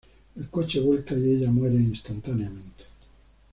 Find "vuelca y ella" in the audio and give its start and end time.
0.79-1.51